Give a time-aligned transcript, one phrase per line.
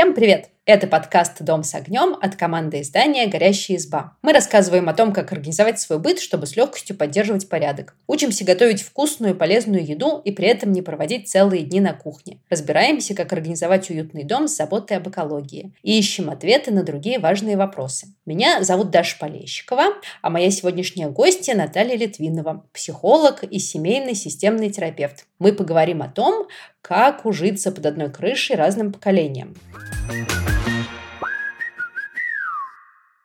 [0.00, 0.48] Всем привет!
[0.64, 4.16] Это подкаст «Дом с огнем» от команды издания «Горящая изба».
[4.22, 7.96] Мы рассказываем о том, как организовать свой быт, чтобы с легкостью поддерживать порядок.
[8.06, 12.38] Учимся готовить вкусную и полезную еду и при этом не проводить целые дни на кухне.
[12.48, 15.74] Разбираемся, как организовать уютный дом с заботой об экологии.
[15.82, 18.14] И ищем ответы на другие важные вопросы.
[18.24, 19.84] Меня зовут Даша Полещикова,
[20.22, 25.26] а моя сегодняшняя гостья Наталья Литвинова, психолог и семейный системный терапевт.
[25.38, 26.46] Мы поговорим о том,
[26.82, 29.54] как ужиться под одной крышей разным поколениям.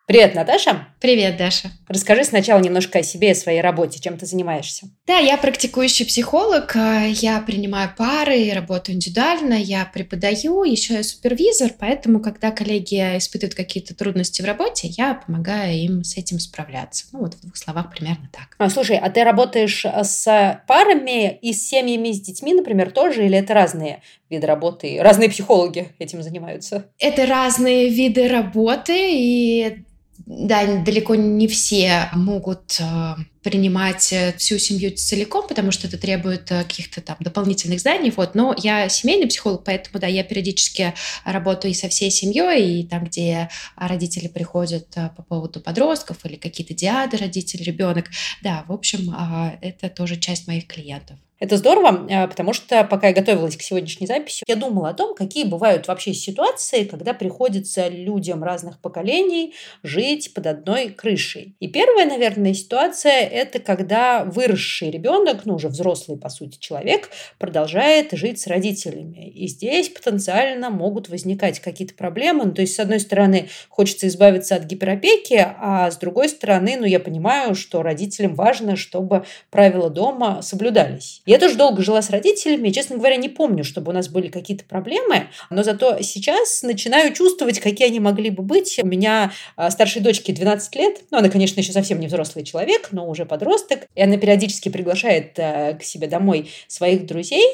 [0.06, 0.86] Привет, Наташа.
[1.00, 1.72] Привет, Даша.
[1.88, 3.98] Расскажи сначала немножко о себе и своей работе.
[3.98, 4.86] Чем ты занимаешься?
[5.04, 6.76] Да, я практикующий психолог.
[6.76, 13.56] А, я принимаю пары, работаю индивидуально, я преподаю, еще я супервизор, поэтому, когда коллеги испытывают
[13.56, 17.06] какие-то трудности в работе, я помогаю им с этим справляться.
[17.10, 18.54] Ну, вот в двух словах примерно так.
[18.58, 23.36] А, слушай, а ты работаешь с парами и с семьями, с детьми, например, тоже, или
[23.36, 24.98] это разные виды работы?
[25.00, 26.92] Разные психологи этим занимаются?
[27.00, 29.84] Это разные виды работы, и
[30.24, 36.50] да, далеко не все могут э, принимать э, всю семью целиком, потому что это требует
[36.50, 38.12] э, каких-то там дополнительных знаний.
[38.16, 38.34] Вот.
[38.34, 40.94] Но я семейный психолог, поэтому да, я периодически
[41.24, 46.74] работаю и со всей семьей, и там, где родители приходят по поводу подростков или какие-то
[46.74, 48.06] диады родитель, ребенок.
[48.42, 49.14] Да, в общем,
[49.60, 51.18] это тоже часть моих клиентов.
[51.38, 55.14] Это здорово, а, потому что пока я готовилась к сегодняшней записи, я думала о том,
[55.14, 61.54] какие бывают вообще ситуации, когда приходится людям разных поколений жить под одной крышей.
[61.60, 68.12] И первая, наверное, ситуация– это когда выросший ребенок, ну уже взрослый, по сути, человек, продолжает
[68.12, 69.28] жить с родителями.
[69.28, 72.46] И здесь потенциально могут возникать какие-то проблемы.
[72.46, 76.86] Ну, то есть, с одной стороны, хочется избавиться от гиперопеки, а с другой стороны, ну,
[76.86, 81.22] я понимаю, что родителям важно, чтобы правила дома соблюдались.
[81.26, 84.64] Я тоже долго жила с родителями, честно говоря, не помню, чтобы у нас были какие-то
[84.64, 88.78] проблемы, но зато сейчас начинаю чувствовать, какие они могли бы быть.
[88.80, 92.90] У меня а, старшей дочке 12 лет, ну, она, конечно, еще совсем не взрослый человек,
[92.92, 97.44] но уже подросток, и она периодически приглашает а, к себе домой своих друзей.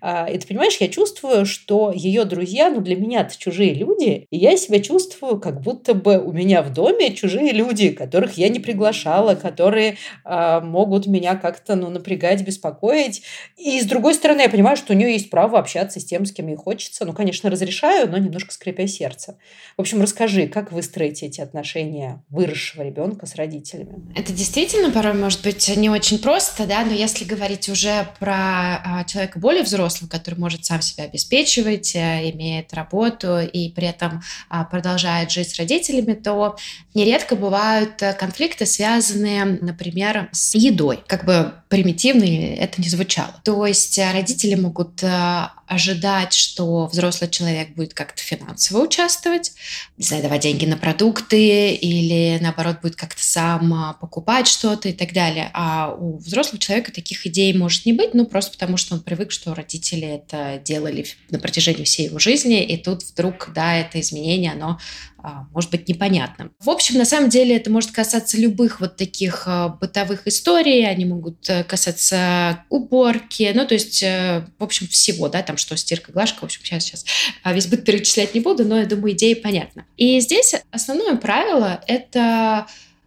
[0.00, 4.28] А, и ты понимаешь, я чувствую, что ее друзья, ну, для меня это чужие люди,
[4.30, 8.48] и я себя чувствую, как будто бы у меня в доме чужие люди, которых я
[8.50, 13.22] не приглашала, которые могут меня как-то, ну, напрягать, беспокоить, говорить.
[13.56, 16.32] И с другой стороны, я понимаю, что у нее есть право общаться с тем, с
[16.32, 17.04] кем ей хочется.
[17.04, 19.38] Ну, конечно, разрешаю, но немножко скрипя сердце.
[19.76, 24.12] В общем, расскажи, как выстроить эти отношения выросшего ребенка с родителями?
[24.14, 29.04] Это действительно порой может быть не очень просто, да, но если говорить уже про а,
[29.04, 34.64] человека более взрослого, который может сам себя обеспечивать, а, имеет работу и при этом а,
[34.64, 36.56] продолжает жить с родителями, то
[36.94, 41.02] нередко бывают конфликты, связанные, например, с едой.
[41.06, 43.34] Как бы примитивно это не звучало.
[43.44, 49.52] То есть э, родители могут э, ожидать, что взрослый человек будет как-то финансово участвовать,
[49.96, 55.50] давать деньги на продукты или, наоборот, будет как-то сам э, покупать что-то и так далее.
[55.54, 59.32] А у взрослого человека таких идей может не быть, ну, просто потому что он привык,
[59.32, 64.52] что родители это делали на протяжении всей его жизни, и тут вдруг, да, это изменение,
[64.52, 64.78] оно
[65.26, 66.52] а, может быть непонятным.
[66.60, 71.04] В общем, на самом деле это может касаться любых вот таких а, бытовых историй, они
[71.04, 76.12] могут э, касаться уборки, ну, то есть, э, в общем, всего, да, там, что стирка,
[76.12, 77.04] глажка, в общем, сейчас, сейчас
[77.42, 79.84] а, весь быт перечислять не буду, но я думаю, идея понятна.
[79.96, 82.66] И здесь основное правило— это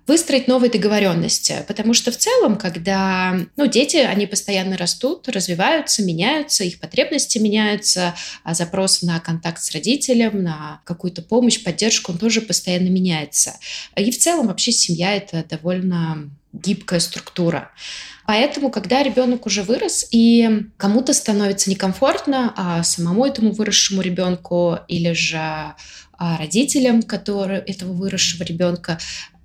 [0.09, 1.63] выстроить новые договоренности.
[1.67, 8.15] Потому что в целом, когда ну, дети, они постоянно растут, развиваются, меняются, их потребности меняются,
[8.43, 13.53] а запрос на контакт с родителем, на какую-то помощь, поддержку, он тоже постоянно меняется.
[13.95, 17.71] И в целом вообще семья— это довольно гибкая структура.
[18.25, 25.13] Поэтому, когда ребенок уже вырос и кому-то становится некомфортно, а самому этому выросшему ребенку или
[25.13, 25.75] же а,
[26.37, 28.99] родителям которые, этого выросшего ребенка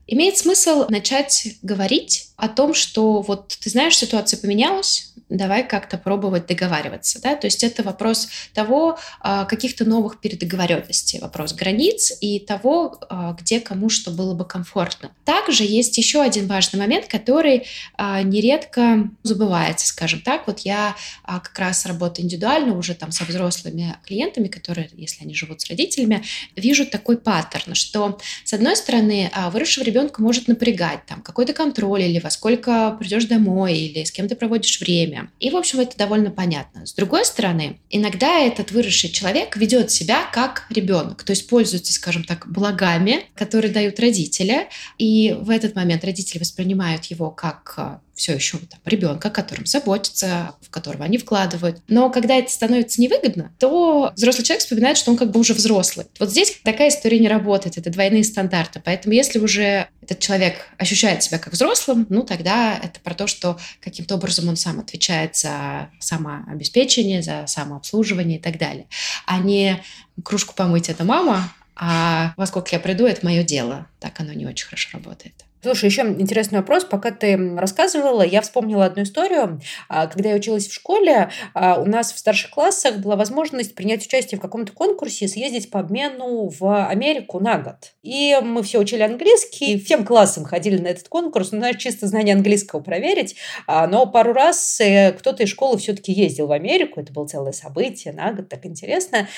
[0.07, 6.47] Имеет смысл начать говорить о том, что вот ты знаешь, ситуация поменялась, давай как-то пробовать
[6.47, 7.21] договариваться.
[7.21, 7.35] Да?
[7.37, 13.61] То есть это вопрос того, а, каких-то новых передоговоренностей, вопрос границ и того, а, где
[13.61, 15.11] кому что было бы комфортно.
[15.25, 17.67] Также есть еще один важный момент, который
[17.97, 20.47] а, нередко забывается, скажем так.
[20.47, 20.95] Вот я
[21.25, 26.25] как раз работаю индивидуально уже там со взрослыми клиентами, которые, если они живут с родителями,
[26.57, 32.19] вижу такой паттерн, что с одной стороны выросшего ребенка может напрягать там какой-то контроль или
[32.25, 36.31] во сколько придешь домой или с кем ты проводишь время, и, в общем, это довольно
[36.31, 36.87] понятно.
[36.87, 42.25] С другой стороны, иногда этот выросший человек ведет себя как ребенок, то есть пользуется, скажем
[42.25, 44.69] так, благами, которые дают родители,
[44.99, 50.55] и в этот момент родители воспринимают его как все еще там, ребенка, о котором заботятся,
[50.61, 51.81] в которого они вкладывают.
[51.89, 56.07] Но когда это становится невыгодно, то взрослый человек вспоминает, что он как бы уже взрослый.
[56.19, 58.81] Вот здесь такая история не работает, это двойные стандарты.
[58.85, 63.59] Поэтому если уже этот человек ощущает себя как взрослым, ну тогда это про то, что
[63.81, 68.87] каким-то образом он сам отвечает за самообеспечение, за самообслуживание и так далее.
[69.27, 69.83] А не
[70.23, 73.87] кружку помыть это мама, а во сколько я приду, это мое дело.
[73.99, 75.35] Так оно не очень хорошо работает.
[75.65, 76.85] Слушай, еще интересный вопрос.
[76.85, 79.63] Пока ты рассказывала, я вспомнила одну историю.
[79.89, 84.05] А, когда я училась в школе, а, у нас в старших классах была возможность принять
[84.05, 87.95] участие в каком-то конкурсе съездить по обмену в Америку на год.
[88.03, 92.35] И мы все учили английский, всем классом ходили на этот конкурс, ну, знаешь, чисто знание
[92.35, 93.37] английского проверить.
[93.67, 97.01] А, но пару раз э, кто-то из школы все-таки ездил в Америку.
[97.01, 99.29] Это было целое событие на год, так интересно.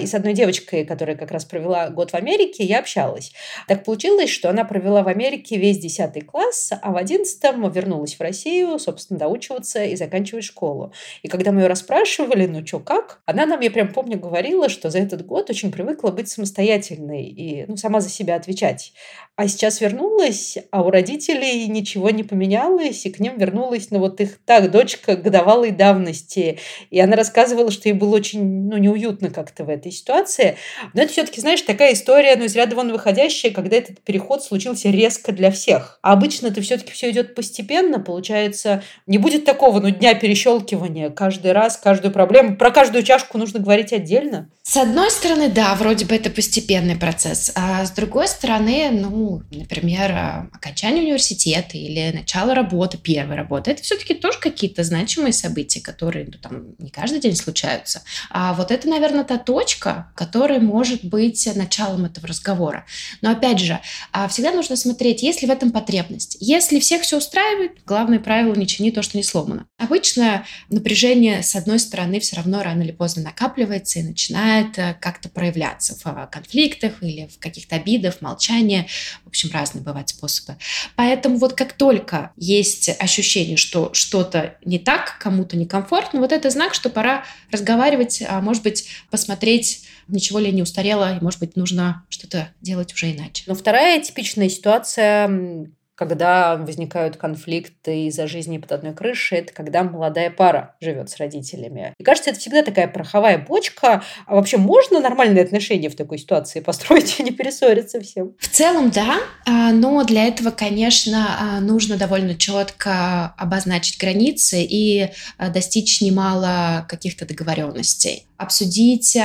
[0.00, 3.32] И с одной девочкой, которая как раз провела год в Америке, я общалась.
[3.68, 7.42] Так получилось, что она провела в Америке весь весь 10 класс, а в 11
[7.74, 10.92] вернулась в Россию, собственно, доучиваться и заканчивать школу.
[11.22, 14.90] И когда мы ее расспрашивали, ну что, как, она нам, я прям помню, говорила, что
[14.90, 18.92] за этот год очень привыкла быть самостоятельной и ну, сама за себя отвечать.
[19.38, 24.18] А сейчас вернулась, а у родителей ничего не поменялось, и к ним вернулась, ну вот
[24.22, 26.58] их так, дочка годовалой давности.
[26.90, 30.56] И она рассказывала, что ей было очень ну, неуютно как-то в этой ситуации.
[30.94, 34.88] Но это все-таки, знаешь, такая история, ну, из ряда вон выходящая, когда этот переход случился
[34.88, 35.98] резко для всех.
[36.00, 41.52] А обычно это все-таки все идет постепенно, получается, не будет такого, ну, дня перещелкивания каждый
[41.52, 42.56] раз, каждую проблему.
[42.56, 44.48] Про каждую чашку нужно говорить отдельно.
[44.62, 50.12] С одной стороны, да, вроде бы это постепенный процесс, а с другой стороны, ну, например,
[50.12, 56.26] а, окончание университета или начало работы, первой работы, это все-таки тоже какие-то значимые события, которые
[56.26, 58.02] ну, там не каждый день случаются.
[58.30, 62.86] А вот это, наверное, та точка, которая может быть началом этого разговора.
[63.20, 63.80] Но опять же,
[64.12, 66.36] а, всегда нужно смотреть, есть ли в этом потребность.
[66.40, 69.66] Если всех все устраивает, главное правило не чини то, что не сломано.
[69.78, 75.28] Обычно напряжение, с одной стороны, все равно рано или поздно накапливается и начинает э, как-то
[75.28, 78.86] проявляться в э, конфликтах или в каких-то обидах, молчании.
[79.24, 80.56] В общем, разные бывают способы.
[80.94, 86.74] Поэтому вот как только есть ощущение, что что-то не так, кому-то некомфортно, вот это знак,
[86.74, 92.04] что пора разговаривать, а может быть, посмотреть ничего ли не устарело, и, может быть, нужно
[92.08, 93.44] что-то делать уже иначе.
[93.46, 100.30] Но вторая типичная ситуация, когда возникают конфликты из-за жизни под одной крышей, это когда молодая
[100.30, 101.94] пара живет с родителями.
[101.98, 104.04] И кажется, это всегда такая пороховая бочка.
[104.26, 108.34] А вообще можно нормальные отношения в такой ситуации построить и не перессориться всем?
[108.38, 109.16] В целом, да.
[109.46, 115.08] А, но для этого, конечно, а, нужно довольно четко обозначить границы и
[115.38, 118.26] а, достичь немало каких-то договоренностей.
[118.36, 119.16] Обсудить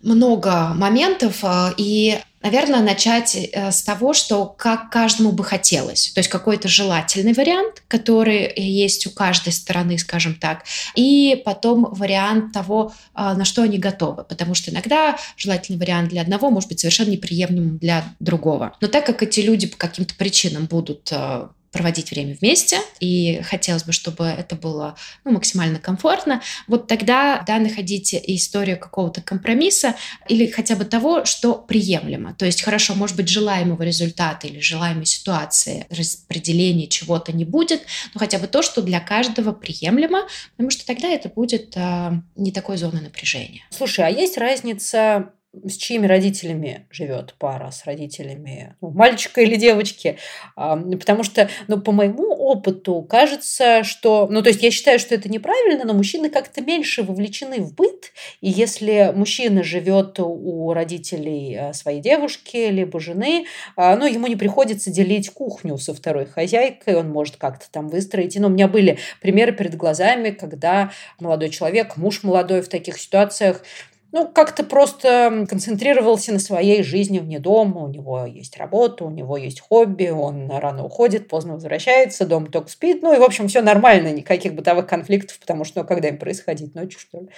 [0.00, 1.42] много моментов,
[1.76, 6.12] и Наверное, начать э, с того, что как каждому бы хотелось.
[6.14, 10.64] То есть какой-то желательный вариант, который есть у каждой стороны, скажем так,
[10.94, 14.24] и потом вариант того, а, на что они готовы.
[14.24, 18.76] Потому что иногда желательный вариант для одного может быть совершенно неприемлемым для другого.
[18.80, 23.84] Но так как эти люди по каким-то причинам будут э, проводить время вместе, и хотелось
[23.84, 29.94] бы, чтобы это было ну, максимально комфортно, вот тогда да, находить историю какого-то компромисса
[30.28, 32.34] или хотя бы того, что приемлемо.
[32.34, 37.82] То есть, хорошо, может быть, желаемого результата или желаемой ситуации распределения чего-то не будет,
[38.14, 40.26] но хотя бы то, что для каждого приемлемо,
[40.56, 43.62] потому что тогда это будет э, не такой зоной напряжения.
[43.70, 45.32] Слушай, а есть разница
[45.64, 50.18] с чьими родителями живет пара, с родителями ну, мальчика или девочки.
[50.54, 54.28] Потому что, ну, по моему опыту, кажется, что...
[54.30, 58.12] Ну, то есть я считаю, что это неправильно, но мужчины как-то меньше вовлечены в быт.
[58.40, 64.36] И если мужчина живет у родителей а, своей девушки, либо жены, а, ну, ему не
[64.36, 68.36] приходится делить кухню со второй хозяйкой, он может как-то там выстроить.
[68.36, 72.98] И, ну, у меня были примеры перед глазами, когда молодой человек, муж молодой в таких
[72.98, 73.62] ситуациях
[74.10, 77.82] ну, как-то просто концентрировался на своей жизни вне дома.
[77.82, 82.70] У него есть работа, у него есть хобби, он рано уходит, поздно возвращается, дом только
[82.70, 83.02] спит.
[83.02, 86.74] Ну, и, в общем, все нормально, никаких бытовых конфликтов, потому что, ну, когда им происходить,
[86.74, 87.28] ночью, что ли.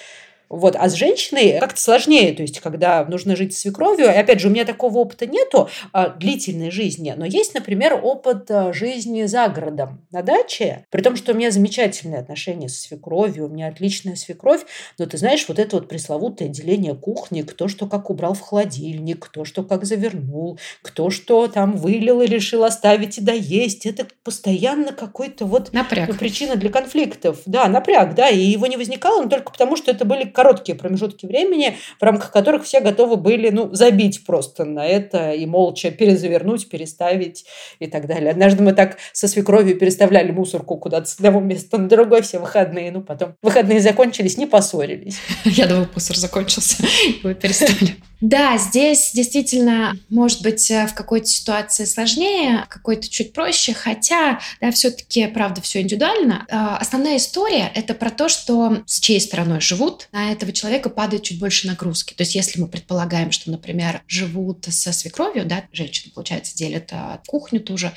[0.50, 0.74] Вот.
[0.76, 4.06] А с женщиной как-то сложнее, то есть когда нужно жить с свекровью.
[4.06, 8.50] И опять же, у меня такого опыта нету а, длительной жизни, но есть, например, опыт
[8.50, 13.46] а, жизни за городом на даче, при том, что у меня замечательные отношения с свекровью,
[13.46, 14.62] у меня отличная свекровь,
[14.98, 19.26] но ты знаешь, вот это вот пресловутое деление кухни, кто что как убрал в холодильник,
[19.26, 24.92] кто что как завернул, кто что там вылил и решил оставить и доесть, это постоянно
[24.92, 26.18] какой-то вот напряг.
[26.18, 27.38] Причина для конфликтов.
[27.46, 31.26] Да, напряг, да, и его не возникало, но только потому, что это были короткие промежутки
[31.26, 36.70] времени, в рамках которых все готовы были, ну, забить просто на это и молча перезавернуть,
[36.70, 37.44] переставить
[37.78, 38.30] и так далее.
[38.30, 42.90] Однажды мы так со свекровью переставляли мусорку куда-то с одного места на другое все выходные,
[42.90, 45.18] ну, потом выходные закончились, не поссорились.
[45.44, 46.82] Я думаю, мусор закончился,
[47.22, 47.96] его переставили.
[48.20, 54.70] Да, здесь действительно может быть э, в какой-то ситуации сложнее, какой-то чуть проще, хотя, да,
[54.72, 56.46] все-таки, правда, все индивидуально.
[56.48, 61.22] Э, основная история— это про то, что с чьей стороной живут, на этого человека падает
[61.22, 62.14] чуть больше нагрузки.
[62.14, 67.18] То есть если мы предполагаем, что, например, живут со свекровью, да, женщины, получается, делят э,
[67.26, 67.92] кухню ту же,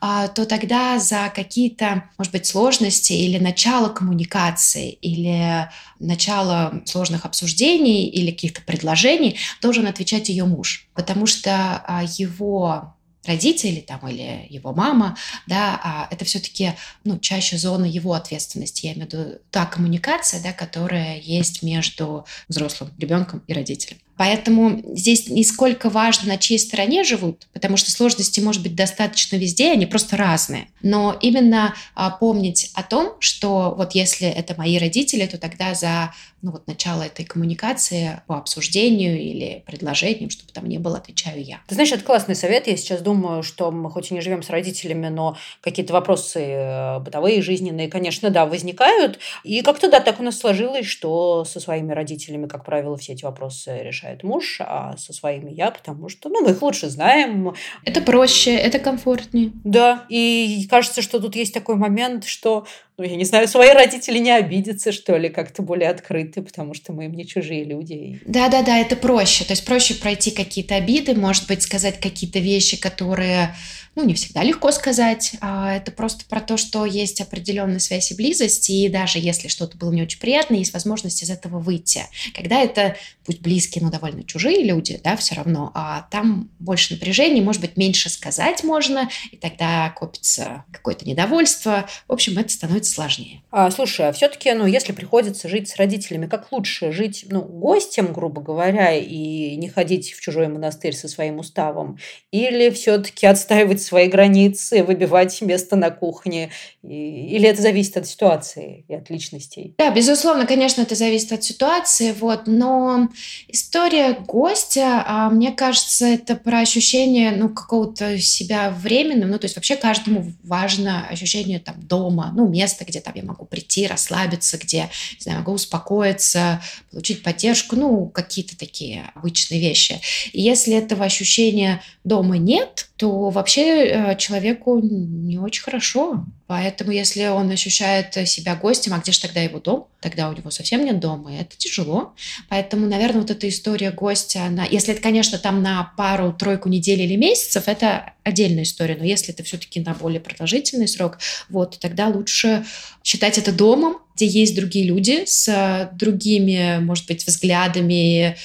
[0.00, 5.68] то тогда за какие-то, может быть, сложности или начало коммуникации, или
[5.98, 12.94] начало сложных обсуждений или каких-то предложений должен отвечать ее муж, потому что а, его
[13.28, 15.16] родители там или его мама,
[15.46, 16.72] да, а это все-таки
[17.04, 18.86] ну, чаще зона его ответственности.
[18.86, 23.98] Я имею в виду та коммуникация, да, которая есть между взрослым ребенком и родителем.
[24.18, 29.36] Поэтому здесь не сколько важно, на чьей стороне живут, потому что сложности может быть достаточно
[29.36, 30.68] везде, они просто разные.
[30.82, 36.12] Но именно а, помнить о том, что вот если это мои родители, то тогда за
[36.40, 41.60] ну, вот начало этой коммуникации по обсуждению или предложениям, чтобы там не было, отвечаю я.
[41.66, 42.68] Ты знаешь, это классный совет.
[42.68, 46.98] Я сейчас думаю, что мы хоть и не живем с родителями, но какие-то вопросы э,
[47.00, 49.18] бытовые, жизненные, конечно, да, возникают.
[49.42, 53.24] И как-то, да, так у нас сложилось, что со своими родителями, как правило, все эти
[53.24, 57.54] вопросы решают решает муж, а со своими я, потому что, ну, мы их лучше знаем.
[57.84, 59.52] Это проще, это комфортнее.
[59.64, 62.66] Да, и кажется, что тут есть такой момент, что,
[62.98, 66.92] ну, я не знаю, свои родители не обидятся, что ли, как-то более открыты, потому что
[66.92, 68.20] мы им не чужие люди.
[68.26, 69.44] Да-да-да, это проще.
[69.44, 73.54] То есть проще пройти какие-то обиды, может быть, сказать какие-то вещи, которые
[73.98, 75.32] ну, не всегда легко сказать.
[75.40, 79.76] А это просто про то, что есть определенная связь и близость, и даже если что-то
[79.76, 82.04] было не очень приятно, есть возможность из этого выйти.
[82.32, 87.42] Когда это, пусть близкие, но довольно чужие люди, да, все равно, а там больше напряжения,
[87.42, 91.88] может быть, меньше сказать можно, и тогда копится какое-то недовольство.
[92.06, 93.42] В общем, это становится сложнее.
[93.50, 98.12] А, слушай, а все-таки, ну, если приходится жить с родителями, как лучше жить, ну, гостем,
[98.12, 101.98] грубо говоря, и не ходить в чужой монастырь со своим уставом,
[102.30, 106.50] или все-таки отстаивать свои границы, выбивать место на кухне?
[106.82, 109.74] Или это зависит от ситуации и от личностей?
[109.78, 113.08] Да, безусловно, конечно, это зависит от ситуации, вот, но
[113.48, 119.56] история гостя, а, мне кажется, это про ощущение, ну, какого-то себя временным, ну, то есть
[119.56, 124.90] вообще каждому важно ощущение там дома, ну, места, где там я могу прийти, расслабиться, где,
[125.14, 130.00] не знаю, могу успокоиться, получить поддержку, ну, какие-то такие обычные вещи.
[130.32, 136.24] И если этого ощущения дома нет, то вообще э, человеку не очень хорошо.
[136.48, 139.86] Поэтому, если он ощущает себя гостем, а где же тогда его дом?
[140.00, 142.14] Тогда у него совсем нет дома, и это тяжело.
[142.48, 147.14] Поэтому, наверное, вот эта история гостя, она, если это, конечно, там на пару-тройку недель или
[147.14, 148.96] месяцев, это отдельная история.
[148.96, 152.64] Но если это все-таки на более продолжительный срок, вот, тогда лучше
[153.04, 158.36] считать это домом, где есть другие люди с другими, может быть, взглядами,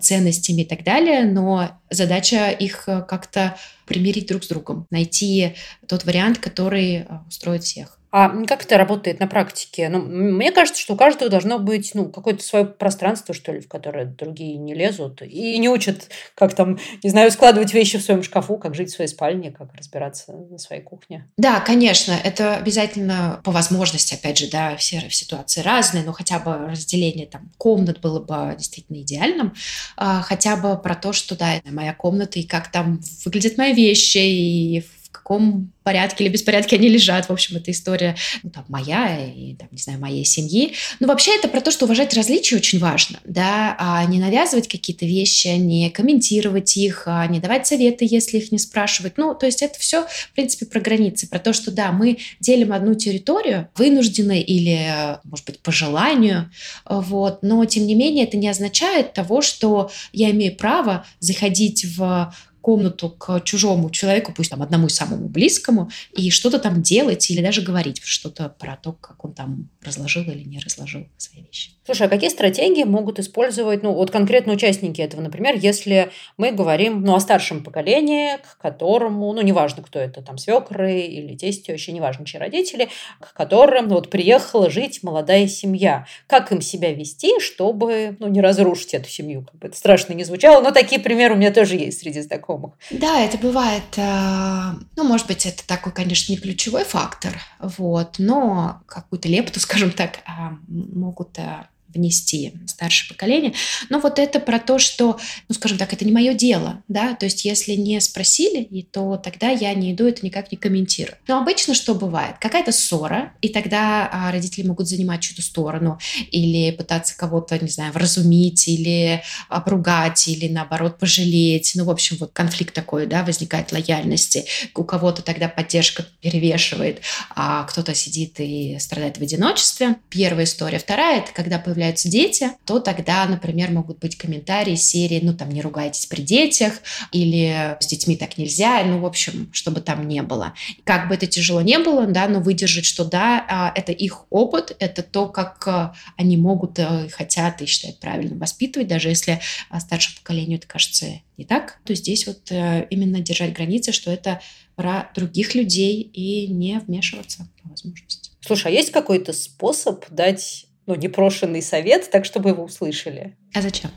[0.00, 5.54] ценностями и так далее, но задача их как-то примирить друг с другом, найти
[5.88, 7.98] тот вариант, который устроит всех.
[8.12, 9.88] А как это работает на практике?
[9.88, 13.68] Ну, мне кажется, что у каждого должно быть ну, какое-то свое пространство, что ли, в
[13.68, 18.22] которое другие не лезут и не учат, как там, не знаю, складывать вещи в своем
[18.22, 21.26] шкафу, как жить в своей спальне, как разбираться на своей кухне.
[21.38, 26.54] Да, конечно, это обязательно по возможности, опять же, да, все ситуации разные, но хотя бы
[26.68, 29.54] разделение там комнат было бы действительно идеальным,
[29.96, 34.18] а, хотя бы про то, что, да, моя комната и как там выглядят мои вещи,
[34.18, 34.84] и
[35.22, 37.28] каком порядке или беспорядке они лежат.
[37.28, 40.74] В общем, это история ну, там, моя и, там, не знаю, моей семьи.
[41.00, 45.06] Но вообще это про то, что уважать различия очень важно, да, а не навязывать какие-то
[45.06, 49.16] вещи, не комментировать их, а не давать советы, если их не спрашивать.
[49.16, 52.72] Ну, то есть это все, в принципе, про границы, про то, что, да, мы делим
[52.72, 56.50] одну территорию, вынуждены или, может быть, по желанию,
[56.84, 62.32] вот, но, тем не менее, это не означает того, что я имею право заходить в
[62.62, 67.60] комнату к чужому человеку, пусть там одному самому близкому, и что-то там делать или даже
[67.60, 71.72] говорить что-то про то, как он там разложил или не разложил свои вещи.
[71.84, 77.02] Слушай, а какие стратегии могут использовать, ну, вот конкретно участники этого, например, если мы говорим,
[77.02, 81.90] ну, о старшем поколении, к которому, ну, неважно, кто это, там, свекры или тести, вообще
[81.90, 86.06] неважно, чьи родители, к которым, ну, вот, приехала жить молодая семья.
[86.28, 90.22] Как им себя вести, чтобы, ну, не разрушить эту семью, как бы это страшно не
[90.22, 92.74] звучало, но такие примеры у меня тоже есть среди знакомых.
[92.90, 98.82] Да, это бывает, э, ну, может быть, это такой, конечно, не ключевой фактор, вот, но
[98.86, 100.30] какую-то лепту, скажем так, э,
[100.68, 103.54] могут э, внести старшее поколение.
[103.88, 105.18] Но вот это про то, что,
[105.48, 109.50] ну, скажем так, это не мое дело, да, то есть если не спросили, то тогда
[109.50, 111.16] я не иду, это никак не комментирую.
[111.28, 112.36] Но обычно что бывает?
[112.40, 115.98] Какая-то ссора, и тогда а, родители могут занимать чью-то сторону
[116.30, 121.72] или пытаться кого-то, не знаю, вразумить или обругать, или наоборот пожалеть.
[121.74, 124.44] Ну, в общем, вот конфликт такой, да, возникает лояльности.
[124.74, 127.00] У кого-то тогда поддержка перевешивает,
[127.34, 129.96] а кто-то сидит и страдает в одиночестве.
[130.08, 130.78] Первая история.
[130.78, 135.60] Вторая, это когда появляются дети, то тогда, например, могут быть комментарии серии, ну, там, не
[135.60, 136.74] ругайтесь при детях,
[137.10, 140.54] или с детьми так нельзя, ну, в общем, чтобы там не было.
[140.84, 144.76] Как бы это тяжело не было, да, но выдержать, что да, а, это их опыт,
[144.78, 149.80] это то, как а, они могут, э, хотят и считают правильно воспитывать, даже если а,
[149.80, 154.40] старшему поколению это кажется не так, то здесь вот э, именно держать границы, что это
[154.76, 158.30] про других людей и не вмешиваться по возможности.
[158.40, 163.36] Слушай, а есть какой-то способ дать ну, непрошенный совет, так, чтобы его услышали?
[163.54, 163.90] А зачем?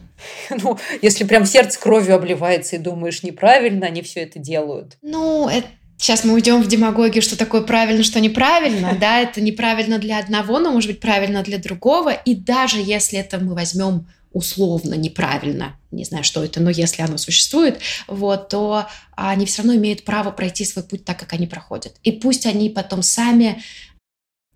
[0.50, 4.98] Ну, если прям сердце кровью обливается и думаешь, неправильно они все это делают.
[5.02, 8.98] Ну, это Сейчас мы уйдем в демагогию, что такое правильно, что неправильно.
[9.00, 12.12] Да, это неправильно для одного, но может быть правильно для другого.
[12.12, 17.18] И даже если это мы возьмем условно неправильно, не знаю, что это, но если оно
[17.18, 21.96] существует, вот, то они все равно имеют право пройти свой путь так, как они проходят.
[22.04, 23.64] И пусть они потом сами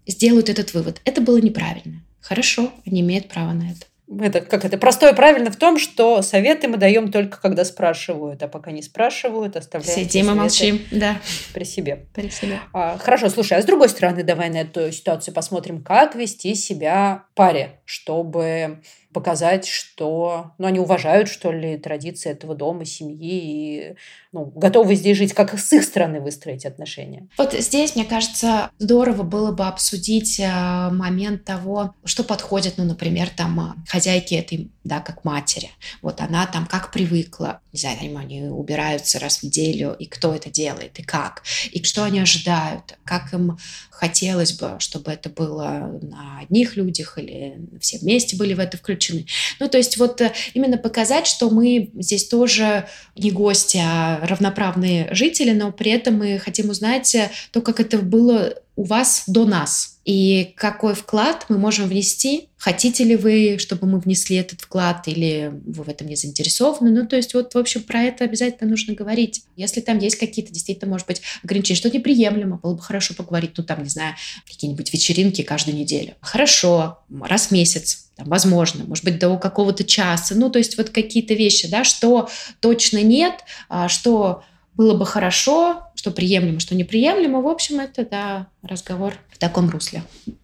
[0.05, 0.99] сделают этот вывод.
[1.05, 2.03] Это было неправильно.
[2.29, 3.87] Хорошо, они имеют право на это
[4.21, 8.47] это как это простое правильно в том, что советы мы даем только когда спрашивают, а
[8.47, 9.99] пока не спрашивают, оставляем.
[9.99, 11.21] Сидим и молчим, да.
[11.53, 12.07] При себе.
[12.15, 12.59] При себе.
[12.73, 17.25] А, хорошо, слушай, а с другой стороны, давай на эту ситуацию посмотрим, как вести себя
[17.35, 18.81] паре, чтобы
[19.13, 23.95] показать, что ну, они уважают, что ли, традиции этого дома, семьи, и
[24.31, 27.27] ну, готовы здесь жить, как с их стороны выстроить отношения.
[27.37, 33.29] Вот здесь, мне кажется, здорово было бы обсудить э, момент того, что подходит, ну, например,
[33.35, 35.71] там, э, хозяйке этой, да, как матери.
[36.03, 40.51] Вот она там как привыкла, не знаю, они убираются раз в неделю, и кто это
[40.51, 43.57] делает, и как, и что они ожидают, как им
[43.89, 49.25] хотелось бы, чтобы это было на одних людях или все вместе были в это включены.
[49.59, 55.13] Ну, то есть вот э, именно показать, что мы здесь тоже не гости, а равноправные
[55.13, 59.43] жители, но при этом мы хотим узнать э, то, как это было у вас до
[59.43, 59.99] нас.
[60.05, 62.47] И какой вклад мы можем внести?
[62.57, 66.89] Хотите ли вы, чтобы мы внесли этот вклад, или вы в этом не заинтересованы?
[66.89, 69.43] Ну, то есть вот, в общем, про это обязательно нужно говорить.
[69.57, 73.65] Если там есть какие-то действительно, может быть, ограничения, что неприемлемо, было бы хорошо поговорить, ну,
[73.65, 74.15] там, не знаю,
[74.47, 76.13] какие-нибудь вечеринки каждую неделю.
[76.21, 80.35] Хорошо, раз в месяц, там, возможно, может быть, до какого-то часа.
[80.35, 82.29] Ну, то есть вот какие-то вещи, да, что
[82.61, 84.41] точно нет, а что
[84.79, 87.41] было бы хорошо, что приемлемо, что неприемлемо.
[87.41, 90.03] В общем, это, да, разговор в таком русле.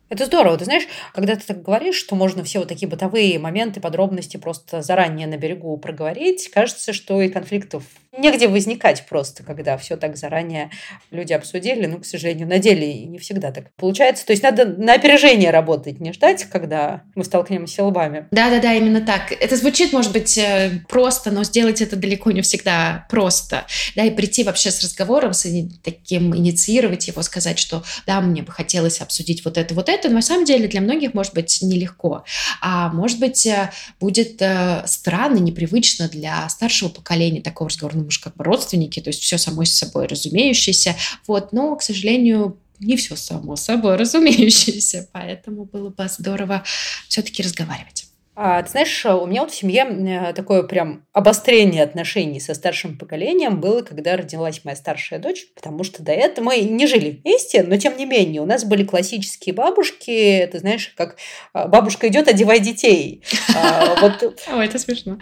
[0.10, 0.58] Это здорово.
[0.58, 4.82] Ты знаешь, когда ты так говоришь, что можно все вот такие бытовые моменты, подробности просто
[4.82, 7.84] заранее на берегу проговорить, кажется, что и конфликтов
[8.18, 10.72] негде возникать просто, когда все так заранее
[11.12, 11.86] люди обсудили.
[11.86, 14.26] Ну, к сожалению, на деле не всегда так получается.
[14.26, 18.28] То есть надо на опережение работать, не ждать, когда мы столкнемся лбами.
[18.32, 19.32] Да-да-да, именно так.
[19.32, 23.65] Это звучит, может быть, э, просто, но сделать это далеко не всегда просто.
[23.96, 25.46] Да, и прийти вообще с разговором, с
[25.84, 30.15] таким, инициировать его, сказать, что да, мне бы хотелось обсудить вот это, вот это, но
[30.15, 32.23] на самом деле для многих может быть нелегко.
[32.62, 38.12] А может быть, э, будет э, странно, непривычно для старшего поколения такого разговора, ну, мы
[38.12, 40.95] же как бы родственники, то есть все само собой разумеющееся.
[41.27, 46.63] Вот, но, к сожалению, не все само собой разумеющееся, поэтому было бы здорово
[47.08, 48.05] все-таки разговаривать.
[48.38, 52.98] А, ты знаешь, у меня вот в семье э, такое прям обострение отношений со старшим
[52.98, 57.63] поколением было, когда родилась моя старшая дочь, потому что до этого мы не жили вместе,
[57.63, 61.15] но тем не менее у нас были классические бабушки, ты знаешь, как
[61.54, 63.24] а, бабушка идет, одевай детей.
[63.56, 64.36] А, вот.
[64.54, 65.17] Ой, это смешно.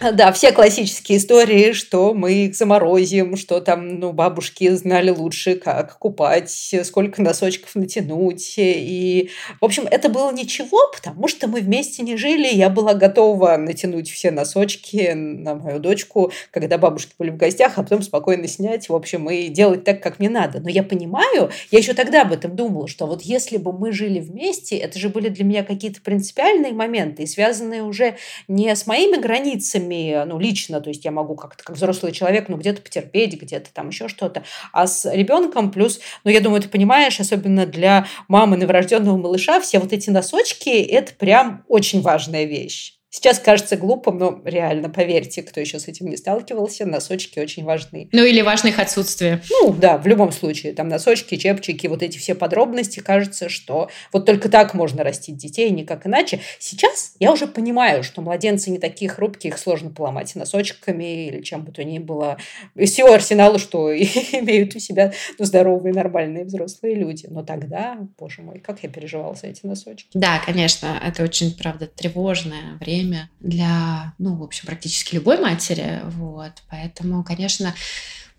[0.00, 5.96] Да, все классические истории, что мы их заморозим, что там, ну, бабушки знали лучше, как
[5.98, 8.54] купать, сколько носочков натянуть.
[8.56, 12.58] И, в общем, это было ничего, потому что мы вместе не жили, родителей.
[12.58, 17.82] Я была готова натянуть все носочки на мою дочку, когда бабушки были в гостях, а
[17.82, 20.60] потом спокойно снять, в общем, и делать так, как мне надо.
[20.60, 24.20] Но я понимаю, я еще тогда об этом думала, что вот если бы мы жили
[24.20, 28.16] вместе, это же были для меня какие-то принципиальные моменты, связанные уже
[28.48, 32.56] не с моими границами, ну, лично, то есть я могу как-то, как взрослый человек, ну,
[32.56, 37.20] где-то потерпеть, где-то там еще что-то, а с ребенком плюс, ну, я думаю, ты понимаешь,
[37.20, 42.00] особенно для мамы новорожденного малыша, все вот эти носочки, это прям очень
[42.38, 42.97] важная вещь.
[43.10, 48.10] Сейчас кажется глупым, но реально, поверьте, кто еще с этим не сталкивался, носочки очень важны.
[48.12, 49.42] Ну или важно их отсутствие.
[49.50, 54.26] Ну да, в любом случае, там носочки, чепчики, вот эти все подробности, кажется, что вот
[54.26, 56.40] только так можно растить детей, никак иначе.
[56.58, 61.64] Сейчас я уже понимаю, что младенцы не такие хрупкие, их сложно поломать носочками или чем
[61.64, 62.36] бы то ни было.
[62.74, 67.26] Из всего арсенала, что имеют у себя ну, здоровые, нормальные взрослые люди.
[67.30, 70.10] Но тогда, боже мой, как я переживала за эти носочки.
[70.12, 76.00] Да, конечно, это очень, правда, тревожное время время для, ну, в общем, практически любой матери.
[76.04, 76.62] Вот.
[76.68, 77.74] Поэтому, конечно,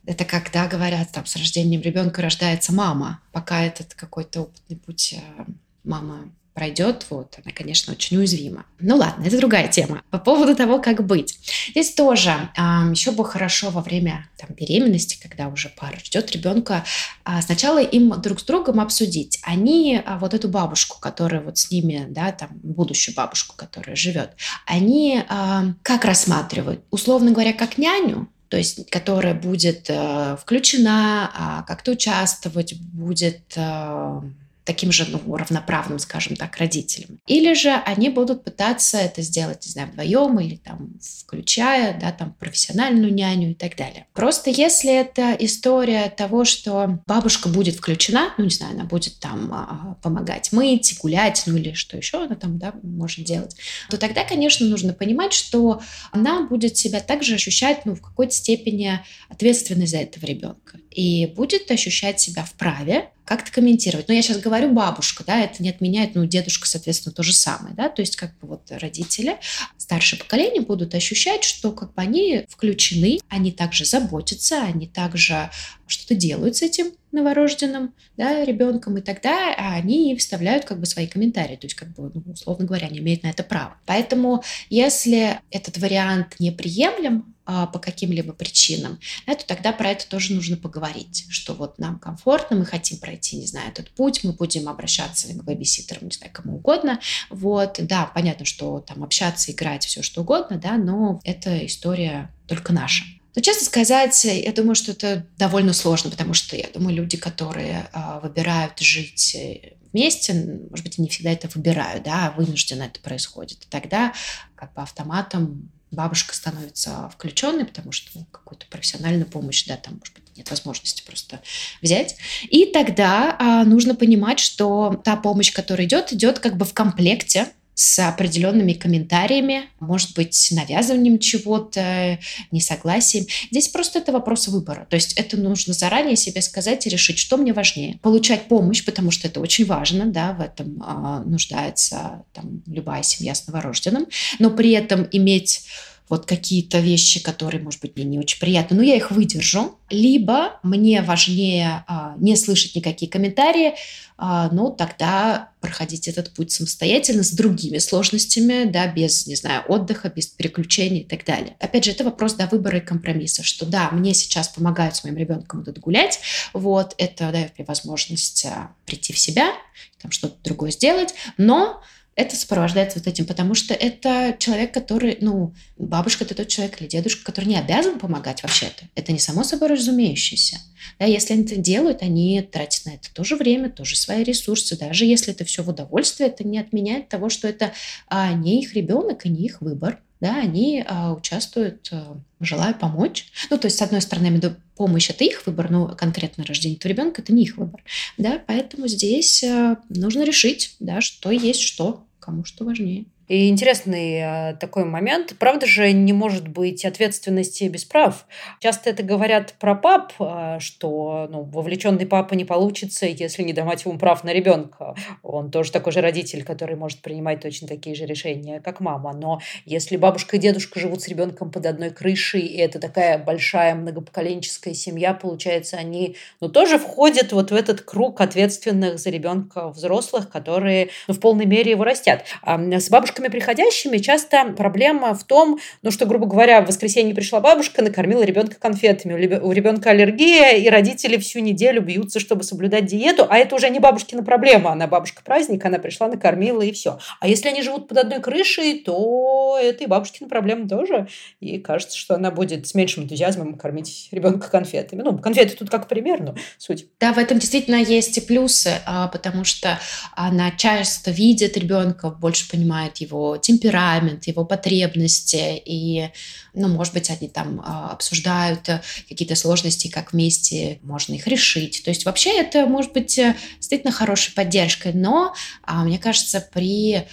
[0.06, 3.22] это когда говорят, там, с рождением ребенка рождается мама.
[3.32, 5.46] Пока этот какой-то опытный путь э,
[5.84, 8.66] мама пройдет, вот, она, конечно, очень уязвима.
[8.82, 10.02] Ну ладно, это другая тема.
[10.10, 11.40] По поводу того, как быть.
[11.70, 16.84] Здесь тоже э, еще бы хорошо во время там, беременности, когда уже пара ждет ребенка,
[17.24, 19.40] э, сначала им друг с другом обсудить.
[19.44, 24.32] Они э, вот эту бабушку, которая вот с ними, да, там, будущую бабушку, которая живет,
[24.66, 26.84] они э, как рассматривают?
[26.92, 34.22] Условно говоря, как няню, то есть которая будет э, включена, э, как-то участвовать, будет э,
[34.70, 37.20] таким же ну, равноправным, скажем так, родителям.
[37.26, 42.36] Или же они будут пытаться это сделать, не знаю, вдвоем или там включая, да, там
[42.40, 44.06] профессиональную няню и так далее.
[44.14, 49.52] Просто если это история того, что бабушка будет включена, ну, не знаю, она будет там
[49.52, 53.56] а, помогать мыть, гулять, ну или что еще она там, да, может делать,
[53.90, 59.00] то тогда, конечно, нужно понимать, что она будет себя также ощущать, ну, в какой-то степени
[59.30, 64.08] ответственность за этого ребенка и будет ощущать себя вправе как-то комментировать.
[64.08, 67.76] Но я сейчас говорю бабушка, да, это не отменяет, ну, дедушка, соответственно, то же самое,
[67.76, 69.38] да, то есть как бы вот родители,
[69.78, 75.52] старшее поколение будут ощущать, что как бы они включены, они также заботятся, они также
[75.86, 81.56] что-то делают с этим новорожденным да, ребенком, и тогда они вставляют как бы свои комментарии,
[81.56, 83.78] то есть как бы, ну, условно говоря, они имеют на это право.
[83.86, 90.34] Поэтому если этот вариант неприемлем, а, по каким-либо причинам, да, то тогда про это тоже
[90.34, 94.70] нужно поговорить, что вот нам комфортно, мы хотим пройти, не знаю, этот путь, мы будем
[94.70, 97.00] обращаться к бэбиситерам, не знаю, кому угодно.
[97.32, 102.72] Вот, да, понятно, что там общаться, играть, все что угодно, да, но это история только
[102.72, 103.04] наша.
[103.36, 107.90] Но, честно сказать, я думаю, что это довольно сложно, потому что, я думаю, люди, которые
[107.94, 110.34] э, выбирают жить э, вместе,
[110.70, 113.64] может быть, не всегда это выбирают, да, а вынужденно это происходит.
[113.64, 114.14] И тогда
[114.56, 120.14] как бы автоматом бабушка становится включенной, потому что ну, какую-то профессиональную помощь, да, там, может
[120.14, 121.42] быть, нет возможности просто
[121.82, 122.16] взять.
[122.50, 127.48] И тогда а, нужно понимать, что та помощь, которая идет, идет как бы в комплекте
[127.80, 132.20] с определенными комментариями, может быть, навязыванием чего-то,
[132.52, 133.26] несогласием.
[133.52, 134.86] Здесь просто это вопрос выбора.
[134.90, 137.98] То есть это нужно заранее себе сказать и решить, что мне важнее.
[138.02, 143.34] Получать помощь, потому что это очень важно, да, в этом а, нуждается там, любая семья
[143.34, 144.08] с новорожденным,
[144.40, 145.62] но при этом иметь
[146.10, 149.80] вот какие-то вещи, которые, может быть, мне не очень приятны, но я их выдержу.
[149.92, 153.76] Либо мне важнее а, не слышать никакие комментарии,
[154.18, 160.10] а, ну, тогда проходить этот путь самостоятельно с другими сложностями, да, без, не знаю, отдыха,
[160.10, 161.56] без переключений и так далее.
[161.60, 165.16] Опять же, это вопрос, да, выбора и компромисса, что, да, мне сейчас помогают с моим
[165.16, 166.20] ребенком тут гулять,
[166.54, 169.54] вот, это дает мне возможность а, прийти в себя,
[170.02, 171.82] там что-то другое сделать, но
[172.20, 176.88] это сопровождается вот этим, потому что это человек, который, ну, бабушка это тот человек или
[176.90, 178.84] дедушка, который не обязан помогать вообще-то.
[178.96, 180.58] Это не само собой разумеющееся.
[181.00, 184.78] Да, если они это делают, они тратят на это тоже время, тоже свои ресурсы.
[184.78, 187.72] Даже если это все в удовольствие, это не отменяет того, что это
[188.08, 190.02] а, не их ребенок и не их выбор.
[190.20, 193.28] Да, они а, участвуют, а, желая помочь.
[193.50, 196.92] Ну, то есть, с одной стороны, я помощь– это их выбор, но конкретно рождение этого
[196.92, 197.82] ребенка– это не их выбор.
[198.18, 203.06] Да, поэтому здесь а, нужно решить, да, что есть что кому что важнее.
[203.30, 205.36] И интересный э, такой момент.
[205.38, 208.26] Правда же не может быть ответственности без прав.
[208.60, 213.86] Часто это говорят про пап, э, что ну, вовлеченный папа не получится, если не давать
[213.86, 214.96] ему прав на ребенка.
[215.22, 219.14] Он тоже такой же родитель, который может принимать точно такие же решения, как мама.
[219.14, 223.76] Но если бабушка и дедушка живут с ребенком под одной крышей, и это такая большая
[223.76, 230.32] многопоколенческая семья, получается, они ну, тоже входят вот в этот круг ответственных за ребенка взрослых,
[230.32, 232.26] которые ну, в полной мере его растят.
[232.42, 237.14] А с бабушкой бабушками приходящими часто проблема в том, ну, что, грубо говоря, в воскресенье
[237.14, 239.40] пришла бабушка, накормила ребенка конфетами.
[239.40, 243.80] У ребенка аллергия, и родители всю неделю бьются, чтобы соблюдать диету, а это уже не
[243.80, 247.00] бабушкина проблема, она бабушка праздник, она пришла, накормила и все.
[247.20, 251.08] А если они живут под одной крышей, то это и бабушкина проблема тоже.
[251.40, 255.02] И кажется, что она будет с меньшим энтузиазмом кормить ребенка конфетами.
[255.02, 256.88] Ну, конфеты тут как пример, но суть.
[257.00, 259.80] Да, в этом действительно есть и плюсы, а, потому что
[260.16, 266.10] она часто видит ребенка, больше понимает его его темперамент, его потребности, и,
[266.54, 268.70] ну, может быть, они там а, обсуждают
[269.08, 271.82] какие-то сложности, как вместе можно их решить.
[271.84, 277.06] То есть вообще это может быть э, действительно хорошей поддержкой, но, а, мне кажется, при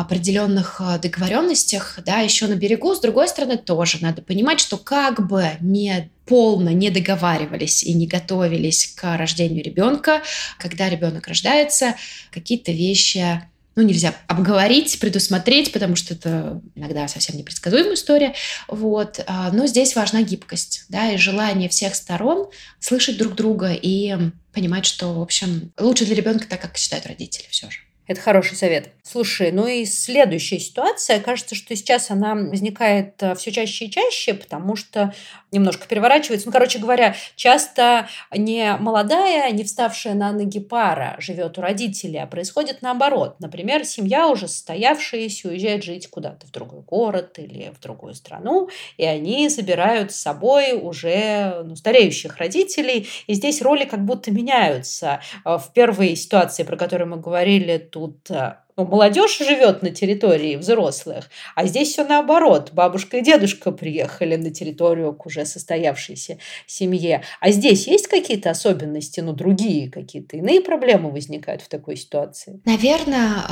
[0.00, 2.94] определенных э, договоренностях, да, еще на берегу.
[2.94, 8.06] С другой стороны, тоже надо понимать, что как бы не полно не договаривались и не
[8.06, 10.22] готовились к рождению ребенка,
[10.58, 11.96] когда ребенок рождается,
[12.30, 13.42] какие-то вещи
[13.78, 18.34] ну, нельзя обговорить, предусмотреть, потому что это иногда совсем непредсказуемая история.
[18.66, 19.20] Вот.
[19.28, 22.48] А, но здесь важна гибкость, да, и желание всех сторон
[22.80, 24.16] слышать друг друга и
[24.52, 27.78] понимать, что, в общем, лучше для ребенка так, как считают родители все же.
[28.08, 28.88] Это хороший совет.
[29.02, 34.32] Слушай, ну и следующая ситуация, кажется, что сейчас она возникает э, все чаще и чаще,
[34.32, 35.14] потому что
[35.52, 36.46] немножко переворачивается.
[36.46, 42.26] Ну, короче говоря, часто не молодая, не вставшая на ноги пара живет у родителей, а
[42.26, 43.36] происходит наоборот.
[43.40, 49.04] Например, семья уже состоявшаяся уезжает жить куда-то в другой город или в другую страну, и
[49.04, 55.20] они забирают с собой уже ну, стареющих родителей, и здесь роли как будто меняются.
[55.44, 60.54] Э, в первой ситуации, про которую мы говорили, тут э, ну, молодежь живет на территории
[60.54, 62.70] взрослых, а здесь все наоборот.
[62.72, 67.22] Бабушка и дедушка приехали на территорию к уже состоявшейся семье.
[67.40, 72.60] А здесь есть какие-то особенности, ну, другие какие-то иные проблемы возникают в такой ситуации?
[72.64, 73.42] Наверное,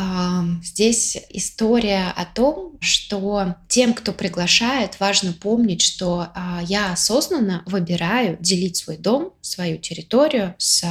[0.62, 8.37] здесь история о том, что тем, кто приглашает, важно помнить, что а, я осознанно выбираю
[8.38, 10.85] делить свой дом, свою территорию с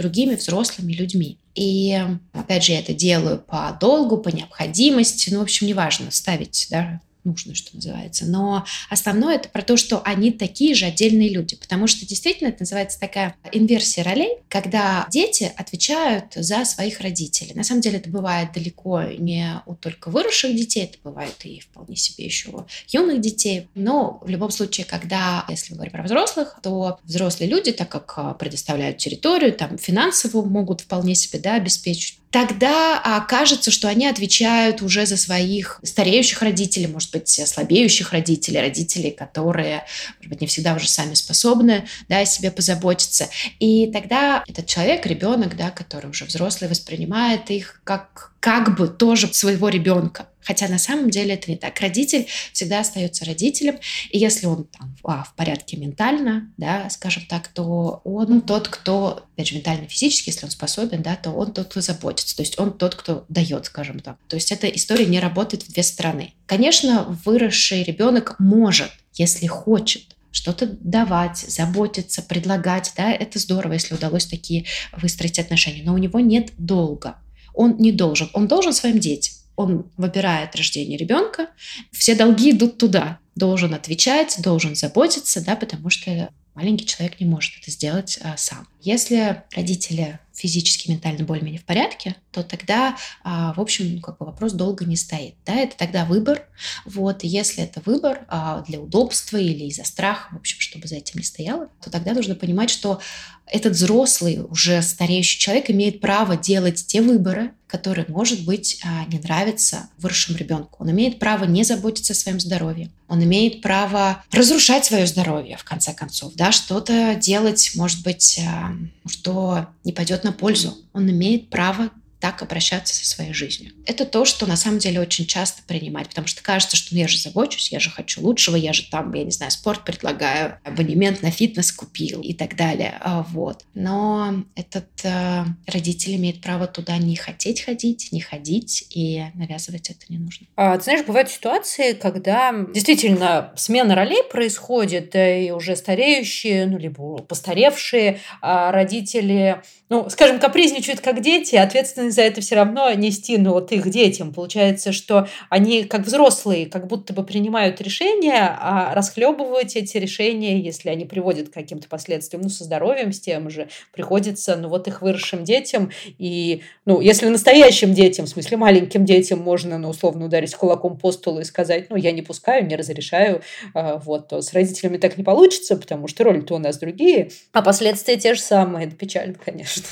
[0.00, 1.38] другими взрослыми людьми.
[1.54, 2.00] И,
[2.32, 5.30] опять же, я это делаю по долгу, по необходимости.
[5.30, 8.26] Ну, в общем, неважно ставить да, нужно, что называется.
[8.26, 12.62] Но основное это про то, что они такие же отдельные люди, потому что действительно это
[12.62, 17.54] называется такая инверсия ролей, когда дети отвечают за своих родителей.
[17.54, 21.96] На самом деле это бывает далеко не у только выросших детей, это бывает и вполне
[21.96, 23.68] себе еще юных детей.
[23.74, 28.38] Но в любом случае, когда, если мы говорим про взрослых, то взрослые люди, так как
[28.38, 34.82] предоставляют территорию, там финансово могут вполне себе да, обеспечить тогда а, кажется, что они отвечают
[34.82, 39.84] уже за своих стареющих родителей, может быть, слабеющих родителей, родителей, которые,
[40.18, 43.28] может быть, не всегда уже сами способны да, о себе позаботиться.
[43.58, 49.32] И тогда этот человек, ребенок, да, который уже взрослый, воспринимает их как, как бы тоже
[49.32, 50.26] своего ребенка.
[50.50, 51.78] Хотя на самом деле это не так.
[51.78, 53.78] Родитель всегда остается родителем,
[54.10, 59.22] и если он там, а, в порядке ментально, да, скажем так, то он тот, кто,
[59.32, 62.76] опять же, ментально-физически, если он способен, да, то он тот, кто заботится, то есть он
[62.76, 64.16] тот, кто дает, скажем так.
[64.26, 66.34] То есть эта история не работает в две стороны.
[66.46, 74.26] Конечно, выросший ребенок может, если хочет, что-то давать, заботиться, предлагать, да, это здорово, если удалось
[74.26, 74.64] такие
[74.96, 77.18] выстроить отношения, но у него нет долга.
[77.54, 81.50] Он не должен, он должен своим детям он выбирает рождение ребенка,
[81.92, 83.18] все долги идут туда.
[83.36, 88.66] Должен отвечать, должен заботиться, да, потому что маленький человек не может это сделать а, сам.
[88.80, 94.52] Если родители физически, ментально более-менее в порядке, то тогда, а, в общем, как бы вопрос
[94.52, 95.34] долго не стоит.
[95.44, 96.46] Да, это тогда выбор.
[96.84, 100.96] Вот, и если это выбор а, для удобства или из-за страха, в общем, чтобы за
[100.96, 103.00] этим не стояло, то тогда нужно понимать, что
[103.46, 109.18] этот взрослый, уже стареющий человек имеет право делать те выборы, которые, может быть, а, не
[109.20, 110.82] нравятся выросшему ребенку.
[110.82, 112.90] Он имеет право не заботиться о своем здоровье.
[113.08, 118.72] Он имеет право разрушать свое здоровье, в конце концов, да, что-то делать, может быть, а,
[119.08, 120.76] что не пойдет на пользу.
[120.92, 123.72] Он имеет право так обращаться со своей жизнью.
[123.86, 127.08] Это то, что на самом деле очень часто принимать, потому что кажется, что ну, я
[127.08, 131.22] же забочусь, я же хочу лучшего, я же там, я не знаю, спорт предлагаю, абонемент
[131.22, 132.98] на фитнес купил и так далее.
[133.00, 133.64] А, вот.
[133.74, 140.04] Но этот э, родитель имеет право туда не хотеть ходить, не ходить, и навязывать это
[140.08, 140.46] не нужно.
[140.56, 147.18] А, ты знаешь, бывают ситуации, когда действительно смена ролей происходит, и уже стареющие, ну, либо
[147.18, 153.38] постаревшие а родители, ну, скажем, капризничают как дети, ответственность ответственность за это все равно нести,
[153.38, 154.32] ну, вот их детям.
[154.32, 160.90] Получается, что они, как взрослые, как будто бы принимают решения, а расхлебывать эти решения, если
[160.90, 165.02] они приводят к каким-то последствиям, ну, со здоровьем, с тем же, приходится, ну, вот их
[165.02, 165.90] выросшим детям.
[166.18, 171.12] И, ну, если настоящим детям, в смысле маленьким детям, можно, ну, условно ударить кулаком по
[171.12, 173.42] столу и сказать, ну, я не пускаю, не разрешаю,
[173.74, 177.62] а, вот, то с родителями так не получится, потому что роли-то у нас другие, а
[177.62, 178.86] последствия те же самые.
[178.86, 179.82] Это печально, конечно.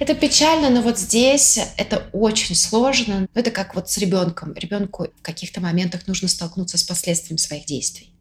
[0.00, 3.20] Это печально, но вот здесь это очень сложно.
[3.20, 4.54] Ну, это как вот с ребенком.
[4.54, 8.12] Ребенку в каких-то моментах нужно столкнуться с последствием своих действий.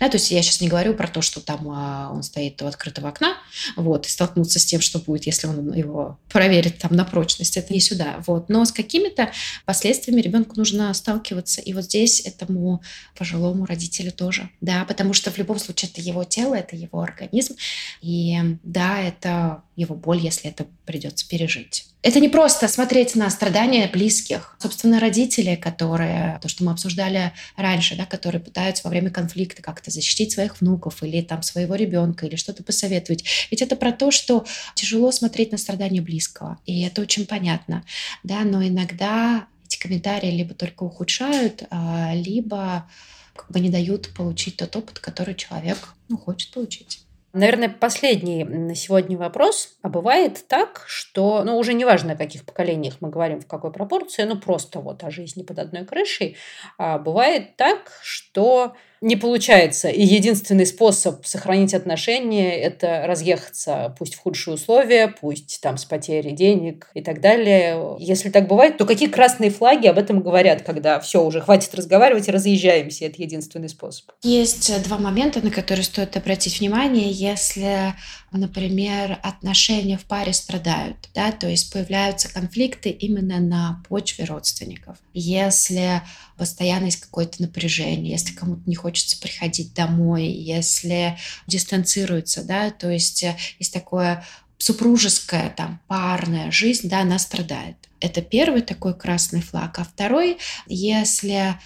[0.00, 2.66] Да, то есть я сейчас не говорю про то, что там а, он стоит у
[2.66, 3.36] открытого окна,
[3.76, 7.72] вот, и столкнуться с тем, что будет, если он его проверит там на прочность, это
[7.72, 8.48] не сюда, вот.
[8.48, 9.30] Но с какими-то
[9.64, 12.82] последствиями ребенку нужно сталкиваться, и вот здесь этому
[13.16, 17.54] пожилому родителю тоже, да, потому что в любом случае это его тело, это его организм,
[18.02, 21.86] и да, это его боль, если это придется пережить.
[22.02, 24.56] Это не просто смотреть на страдания близких.
[24.58, 29.90] Собственно, родители, которые, то, что мы обсуждали раньше, да, которые пытаются во время конфликта как-то
[29.90, 33.24] защитить своих внуков или там своего ребенка, или что-то посоветовать.
[33.50, 36.58] Ведь это про то, что тяжело смотреть на страдания близкого.
[36.66, 37.84] И это очень понятно.
[38.24, 42.88] Да, но иногда эти комментарии либо только ухудшают, а, либо
[43.36, 47.02] как бы не дают получить тот опыт, который человек ну, хочет получить.
[47.34, 49.76] Наверное, последний на сегодня вопрос.
[49.82, 54.22] А бывает так, что, ну, уже неважно, о каких поколениях мы говорим, в какой пропорции,
[54.24, 56.36] ну, просто вот о жизни под одной крышей,
[56.78, 59.88] а бывает так, что не получается.
[59.88, 66.32] И единственный способ сохранить отношения– это разъехаться, пусть в худшие условия, пусть там с потерей
[66.32, 67.96] денег и так далее.
[67.98, 72.28] Если так бывает, то какие красные флаги об этом говорят, когда все, уже хватит разговаривать
[72.28, 73.06] разъезжаемся?
[73.06, 74.10] Это единственный способ.
[74.22, 77.10] Есть э, два момента, на которые стоит обратить внимание.
[77.10, 77.94] Если
[78.32, 84.98] например, отношения в паре страдают, да, то есть появляются конфликты именно на почве родственников.
[85.14, 86.02] Если
[86.36, 88.87] постоянно есть какое-то напряжение, если кому-то не хочется
[89.20, 94.24] приходить домой, если дистанцируются, да, то есть э, есть такое
[94.58, 97.76] супружеская, там, парная жизнь, да, она страдает.
[98.00, 99.78] Это первый такой красный флаг.
[99.78, 101.56] А второй, если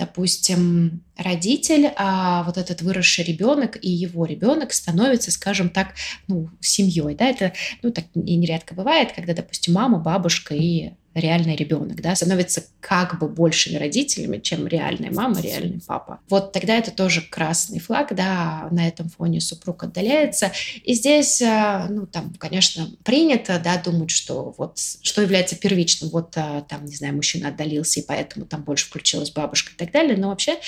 [0.00, 5.94] допустим, родитель, а вот этот выросший ребенок и его ребенок становятся, скажем так,
[6.26, 7.52] ну, семьей, да, это,
[7.82, 13.28] ну, так нередко бывает, когда, допустим, мама, бабушка и реальный ребенок, да, становится как бы
[13.28, 16.20] большими родителями, чем реальная мама, реальный папа.
[16.28, 20.52] Вот тогда это тоже красный флаг, да, на этом фоне супруг отдаляется.
[20.84, 26.36] И здесь, э, ну, там, конечно, принято, да, думать, что вот, что является первичным, вот
[26.36, 30.16] э, там, не знаю, мужчина отдалился, и поэтому там больше включилась бабушка и так далее,
[30.16, 30.58] но вообще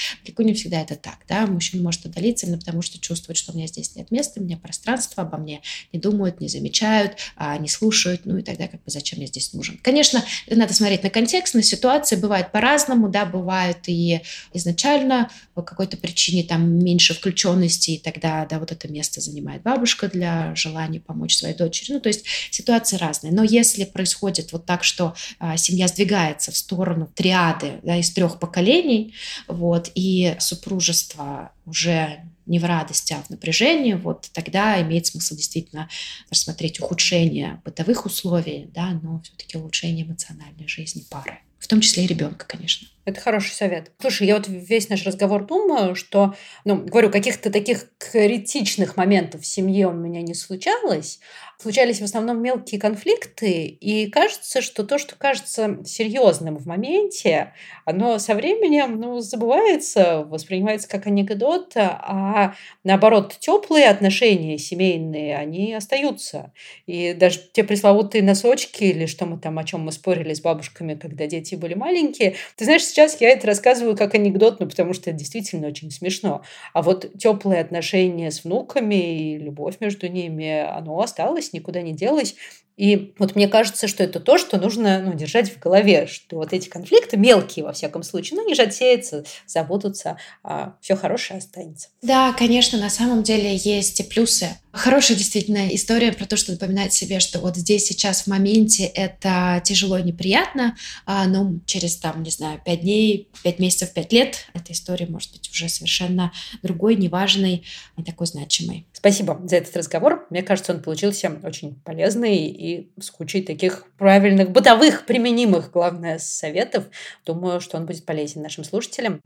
[0.43, 3.57] далеко не всегда это так, да, мужчина может отдалиться именно потому, что чувствует, что у
[3.57, 5.61] меня здесь нет места, у меня пространство, обо мне
[5.93, 9.53] не думают, не замечают, а, не слушают, ну и тогда как бы зачем я здесь
[9.53, 9.79] нужен.
[9.83, 12.17] Конечно, надо смотреть на контекст, на ситуации.
[12.17, 14.21] Бывает по-разному, да, бывает и
[14.53, 20.09] изначально по какой-то причине там меньше включенности, и тогда, да, вот это место занимает бабушка
[20.09, 21.93] для желания помочь своей дочери.
[21.93, 23.33] Ну, то есть ситуации разные.
[23.33, 28.39] Но если происходит вот так, что а, семья сдвигается в сторону триады да, из трех
[28.39, 29.15] поколений,
[29.49, 35.89] вот, и супружество уже не в радости, а в напряжении, вот тогда имеет смысл действительно
[36.31, 42.07] рассмотреть ухудшение бытовых условий, да, но все-таки улучшение эмоциональной жизни пары, в том числе и
[42.09, 42.89] ребенка, конечно.
[43.05, 43.91] Это хороший совет.
[44.01, 49.47] Слушай, я вот весь наш разговор думаю, что, ну, говорю, каких-то таких критичных моментов в
[49.47, 51.19] семье у меня не случалось.
[51.59, 58.19] Случались в основном мелкие конфликты, и кажется, что то, что кажется серьезным в моменте, оно
[58.19, 66.53] со временем, ну, забывается, воспринимается как анекдот, а наоборот, теплые отношения семейные, они остаются.
[66.87, 70.95] И даже те пресловутые носочки, или что мы там, о чем мы спорили с бабушками,
[70.95, 75.11] когда дети были маленькие, ты знаешь, сейчас я это рассказываю как анекдот, ну, потому что
[75.11, 76.43] это действительно очень смешно.
[76.73, 78.95] А вот теплые отношения с внуками
[79.35, 82.37] и любовь между ними, оно осталось, никуда не делось.
[82.77, 86.53] И вот мне кажется, что это то, что нужно ну, держать в голове, что вот
[86.53, 91.89] эти конфликты мелкие, во всяком случае, ну, они же отсеются, забудутся, а все хорошее останется.
[92.01, 94.49] Да, конечно, на самом деле есть и плюсы.
[94.73, 99.61] Хорошая действительно история про то, что напоминать себе, что вот здесь сейчас в моменте это
[99.63, 104.47] тяжело и неприятно, а, но через там, не знаю, пять дней, пять месяцев, пять лет
[104.55, 106.33] эта история может быть уже совершенно
[106.63, 107.65] другой, неважной,
[107.99, 108.87] не такой значимой.
[108.95, 110.27] Спасибо за этот разговор.
[110.31, 116.85] Мне кажется, он получился очень полезный и с кучей таких правильных, бытовых, применимых, главное, советов.
[117.27, 119.21] Думаю, что он будет полезен нашим слушателям.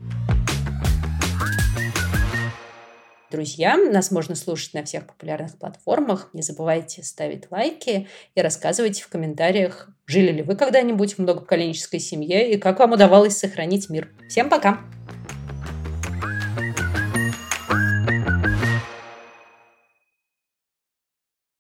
[3.31, 6.31] Друзья, нас можно слушать на всех популярных платформах.
[6.33, 12.51] Не забывайте ставить лайки и рассказывайте в комментариях, жили ли вы когда-нибудь в многопоколенческой семье
[12.53, 14.11] и как вам удавалось сохранить мир.
[14.29, 14.81] Всем пока!